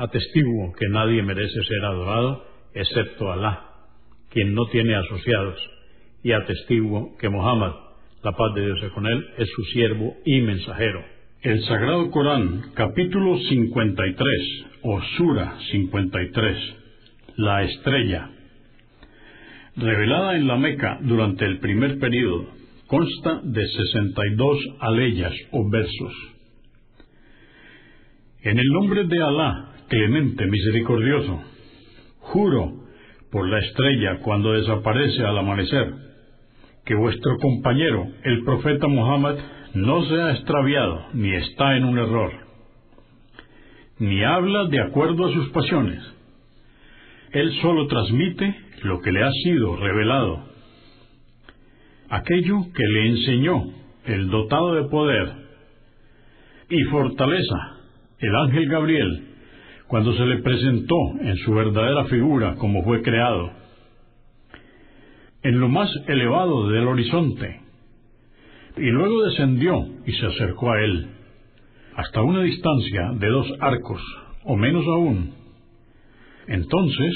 [0.00, 3.66] Atestiguo que nadie merece ser adorado excepto Alá,
[4.30, 5.58] quien no tiene asociados,
[6.22, 7.72] y atestiguo que Muhammad,
[8.22, 11.04] la paz de Dios es con él, es su siervo y mensajero.
[11.42, 16.56] El Sagrado Corán, capítulo 53, o Sura 53,
[17.36, 18.30] la estrella,
[19.76, 22.46] revelada en la Meca durante el primer período,
[22.86, 26.14] consta de 62 aleyas o versos.
[28.42, 31.42] En el nombre de Alá, clemente, misericordioso,
[32.20, 32.72] juro
[33.30, 35.92] por la estrella cuando desaparece al amanecer,
[36.86, 39.36] que vuestro compañero, el profeta Muhammad,
[39.74, 42.32] no se ha extraviado ni está en un error,
[43.98, 46.00] ni habla de acuerdo a sus pasiones.
[47.32, 50.44] Él solo transmite lo que le ha sido revelado.
[52.08, 53.64] Aquello que le enseñó
[54.06, 55.32] el dotado de poder
[56.68, 57.76] y fortaleza,
[58.20, 59.29] el ángel Gabriel,
[59.90, 63.50] cuando se le presentó en su verdadera figura como fue creado,
[65.42, 67.60] en lo más elevado del horizonte,
[68.76, 71.08] y luego descendió y se acercó a él,
[71.96, 74.00] hasta una distancia de dos arcos,
[74.44, 75.34] o menos aún.
[76.46, 77.12] Entonces,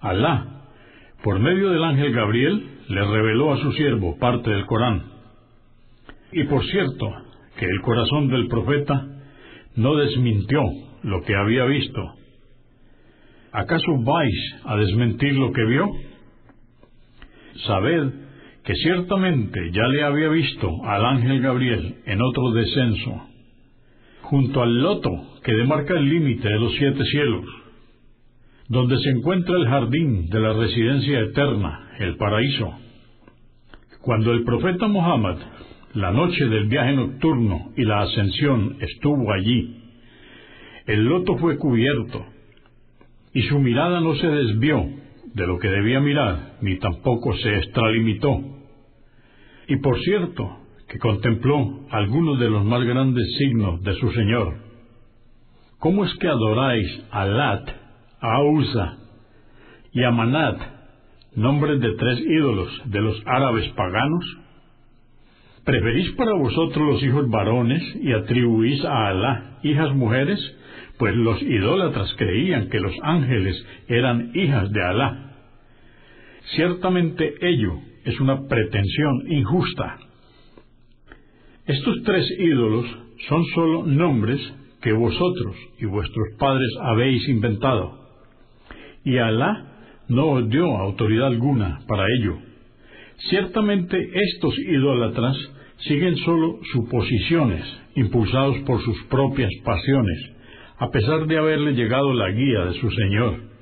[0.00, 0.64] Alá,
[1.22, 5.04] por medio del ángel Gabriel, le reveló a su siervo parte del Corán.
[6.32, 7.14] Y por cierto,
[7.56, 9.06] que el corazón del profeta
[9.76, 10.62] no desmintió
[11.02, 12.14] lo que había visto.
[13.52, 15.90] ¿Acaso vais a desmentir lo que vio?
[17.66, 18.12] Sabed
[18.64, 23.28] que ciertamente ya le había visto al ángel Gabriel en otro descenso,
[24.22, 25.10] junto al loto
[25.44, 27.44] que demarca el límite de los siete cielos,
[28.68, 32.72] donde se encuentra el jardín de la residencia eterna, el paraíso.
[34.00, 35.36] Cuando el profeta Muhammad,
[35.94, 39.81] la noche del viaje nocturno y la ascensión, estuvo allí,
[40.86, 42.24] el loto fue cubierto,
[43.34, 44.84] y su mirada no se desvió
[45.34, 48.38] de lo que debía mirar, ni tampoco se extralimitó.
[49.68, 54.56] Y por cierto, que contempló algunos de los más grandes signos de su Señor.
[55.78, 57.68] ¿Cómo es que adoráis a Lat,
[58.20, 58.98] a Usa
[59.92, 60.60] y a Manat,
[61.34, 64.24] nombres de tres ídolos de los árabes paganos?
[65.64, 70.38] ¿Preferís para vosotros los hijos varones y atribuís a Alá hijas mujeres?
[71.02, 75.32] Pues los idólatras creían que los ángeles eran hijas de Alá.
[76.54, 77.72] Ciertamente ello
[78.04, 79.98] es una pretensión injusta.
[81.66, 82.86] Estos tres ídolos
[83.28, 84.40] son sólo nombres
[84.80, 87.98] que vosotros y vuestros padres habéis inventado,
[89.04, 89.72] y Alá
[90.06, 92.38] no os dio autoridad alguna para ello.
[93.28, 95.36] Ciertamente estos idólatras
[95.78, 97.64] siguen sólo suposiciones,
[97.96, 100.32] impulsados por sus propias pasiones,
[100.78, 103.52] a pesar de haberle llegado la guía de su Señor.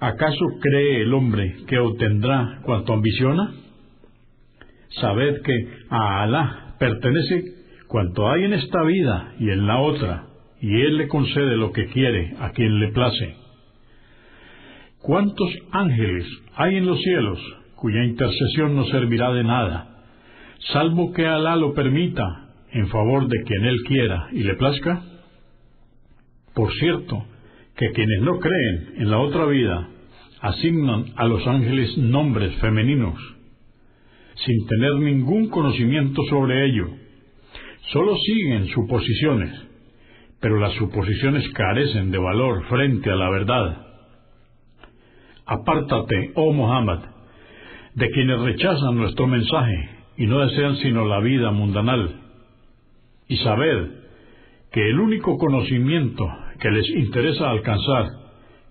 [0.00, 3.52] ¿Acaso cree el hombre que obtendrá cuanto ambiciona?
[5.00, 5.52] Sabed que
[5.90, 7.44] a Alá pertenece
[7.86, 10.26] cuanto hay en esta vida y en la otra,
[10.60, 13.36] y Él le concede lo que quiere a quien le place.
[15.02, 17.38] ¿Cuántos ángeles hay en los cielos
[17.74, 19.88] cuya intercesión no servirá de nada,
[20.72, 22.24] salvo que Alá lo permita
[22.72, 25.02] en favor de quien Él quiera y le plazca?
[26.60, 27.24] Por cierto,
[27.74, 29.88] que quienes no creen en la otra vida
[30.42, 33.18] asignan a los ángeles nombres femeninos,
[34.34, 36.86] sin tener ningún conocimiento sobre ello.
[37.92, 39.58] Solo siguen suposiciones,
[40.38, 43.86] pero las suposiciones carecen de valor frente a la verdad.
[45.46, 47.00] Apártate, oh Muhammad,
[47.94, 52.20] de quienes rechazan nuestro mensaje y no desean sino la vida mundanal.
[53.28, 53.92] Y sabed
[54.72, 56.28] que el único conocimiento
[56.60, 58.06] que les interesa alcanzar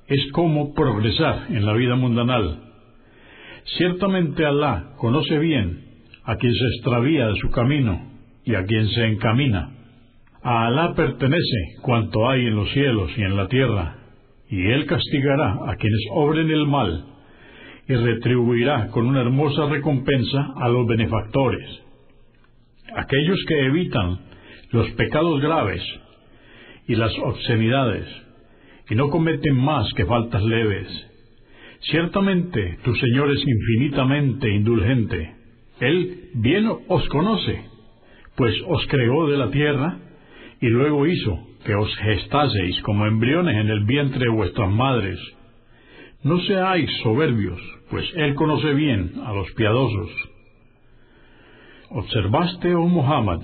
[0.08, 2.62] es cómo progresar en la vida mundanal.
[3.78, 5.86] Ciertamente Alá conoce bien
[6.24, 8.12] a quien se extravía de su camino
[8.46, 9.72] y a quien se encamina.
[10.42, 13.96] A Alá pertenece cuanto hay en los cielos y en la tierra,
[14.50, 17.06] y Él castigará a quienes obren el mal,
[17.88, 21.68] y retribuirá con una hermosa recompensa a los benefactores.
[22.96, 24.20] Aquellos que evitan
[24.72, 25.84] los pecados graves
[26.90, 28.08] y las obscenidades,
[28.90, 30.88] y no cometen más que faltas leves.
[31.82, 35.36] Ciertamente tu Señor es infinitamente indulgente.
[35.80, 37.64] Él bien os conoce,
[38.36, 40.00] pues os creó de la tierra
[40.60, 45.20] y luego hizo que os gestaseis como embriones en el vientre de vuestras madres.
[46.24, 50.10] No seáis soberbios, pues Él conoce bien a los piadosos.
[51.92, 53.42] ¿Observaste, oh Muhammad,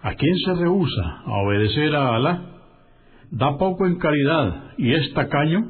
[0.00, 2.51] a quien se rehúsa a obedecer a Alá?
[3.32, 5.66] ¿Da poco en caridad y es tacaño?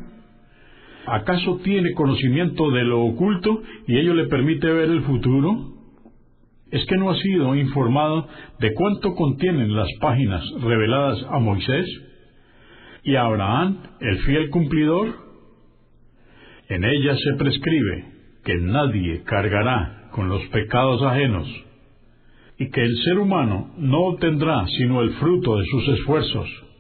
[1.07, 5.71] ¿Acaso tiene conocimiento de lo oculto y ello le permite ver el futuro?
[6.73, 8.27] ¿Es que no ha sido informado
[8.59, 11.87] de cuánto contienen las páginas reveladas a Moisés
[13.05, 15.15] y a Abraham, el fiel cumplidor?
[16.69, 18.07] En ellas se prescribe
[18.45, 21.49] que nadie cargará con los pecados ajenos
[22.59, 26.72] y que el ser humano no obtendrá sino el fruto de sus esfuerzos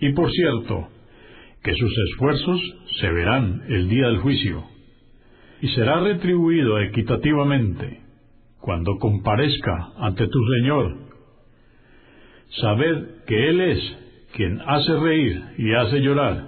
[0.00, 0.88] y por cierto,
[1.62, 2.60] que sus esfuerzos
[3.00, 4.64] se verán el día del juicio,
[5.60, 8.00] y será retribuido equitativamente
[8.60, 10.96] cuando comparezca ante tu Señor.
[12.60, 13.98] Sabed que Él es
[14.34, 16.44] quien hace reír y hace llorar.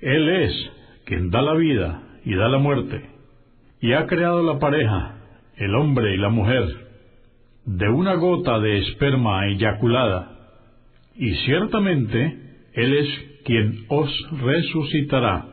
[0.00, 0.70] Él es
[1.04, 3.08] quien da la vida y da la muerte,
[3.80, 5.16] y ha creado la pareja,
[5.56, 6.88] el hombre y la mujer,
[7.64, 10.36] de una gota de esperma eyaculada,
[11.16, 12.47] y ciertamente
[12.78, 13.08] él es
[13.44, 14.08] quien os
[14.40, 15.46] resucitará.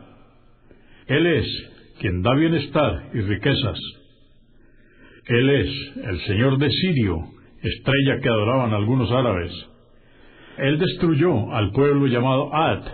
[1.08, 1.46] Él es
[1.98, 3.80] quien da bienestar y riquezas.
[5.26, 7.16] Él es el Señor de Sirio,
[7.60, 9.52] estrella que adoraban algunos árabes.
[10.58, 12.84] Él destruyó al pueblo llamado Ad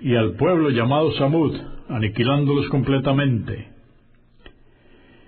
[0.00, 1.54] y al pueblo llamado Samud,
[1.90, 3.68] aniquilándolos completamente.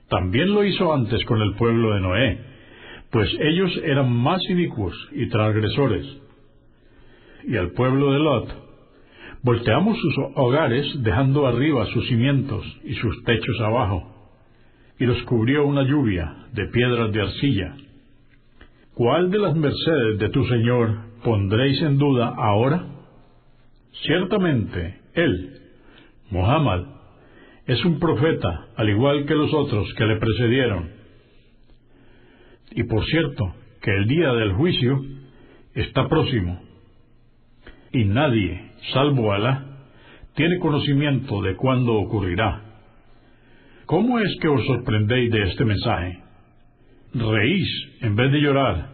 [0.09, 2.41] También lo hizo antes con el pueblo de Noé,
[3.11, 6.23] pues ellos eran más inicuos y transgresores
[7.47, 8.67] y al pueblo de Lot.
[9.43, 14.13] Volteamos sus hogares dejando arriba sus cimientos y sus techos abajo,
[14.99, 17.77] y los cubrió una lluvia de piedras de arcilla.
[18.95, 22.87] ¿Cuál de las mercedes de tu Señor pondréis en duda ahora?
[24.03, 25.61] Ciertamente, Él,
[26.31, 26.85] Muhammad,
[27.67, 30.91] es un profeta, al igual que los otros que le precedieron.
[32.73, 35.01] Y por cierto, que el día del juicio
[35.75, 36.66] está próximo
[37.97, 38.61] y nadie,
[38.93, 39.65] salvo Alá,
[40.35, 42.63] tiene conocimiento de cuándo ocurrirá.
[43.87, 46.19] ¿Cómo es que os sorprendéis de este mensaje?
[47.15, 47.67] ¿Reís
[48.03, 48.91] en vez de llorar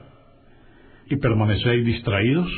[1.10, 2.48] y permanecéis distraídos?